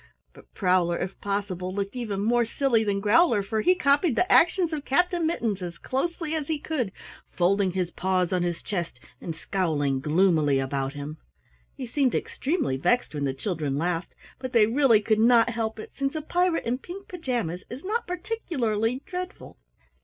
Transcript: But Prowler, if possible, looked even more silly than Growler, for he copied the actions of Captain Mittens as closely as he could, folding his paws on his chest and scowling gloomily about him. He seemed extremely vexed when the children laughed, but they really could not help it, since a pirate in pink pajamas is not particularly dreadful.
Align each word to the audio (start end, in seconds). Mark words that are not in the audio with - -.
But 0.33 0.51
Prowler, 0.55 0.97
if 0.97 1.21
possible, 1.21 1.71
looked 1.75 1.95
even 1.95 2.21
more 2.21 2.43
silly 2.43 2.83
than 2.83 3.01
Growler, 3.01 3.43
for 3.43 3.61
he 3.61 3.75
copied 3.75 4.15
the 4.15 4.31
actions 4.31 4.73
of 4.73 4.83
Captain 4.83 5.27
Mittens 5.27 5.61
as 5.61 5.77
closely 5.77 6.33
as 6.33 6.47
he 6.47 6.57
could, 6.57 6.91
folding 7.29 7.73
his 7.73 7.91
paws 7.91 8.33
on 8.33 8.41
his 8.41 8.63
chest 8.63 8.99
and 9.21 9.35
scowling 9.35 9.99
gloomily 9.99 10.57
about 10.57 10.93
him. 10.93 11.17
He 11.77 11.85
seemed 11.85 12.15
extremely 12.15 12.77
vexed 12.77 13.13
when 13.13 13.25
the 13.25 13.33
children 13.35 13.77
laughed, 13.77 14.15
but 14.39 14.53
they 14.53 14.65
really 14.65 15.01
could 15.01 15.19
not 15.19 15.51
help 15.51 15.77
it, 15.77 15.91
since 15.93 16.15
a 16.15 16.23
pirate 16.23 16.65
in 16.65 16.79
pink 16.79 17.07
pajamas 17.07 17.63
is 17.69 17.83
not 17.83 18.07
particularly 18.07 19.03
dreadful. 19.05 19.59